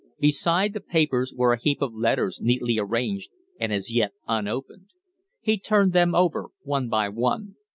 Beside 0.19 0.73
the 0.73 0.81
papers 0.81 1.31
were 1.31 1.53
a 1.53 1.59
heap 1.59 1.79
of 1.79 1.93
letters 1.93 2.39
neatly 2.41 2.79
arranged 2.79 3.29
and 3.59 3.71
as 3.71 3.93
yet 3.93 4.13
unopened. 4.27 4.87
He 5.41 5.59
turned 5.59 5.93
them 5.93 6.15
over 6.15 6.47
one 6.63 6.89
by 6.89 7.07
one. 7.09 7.55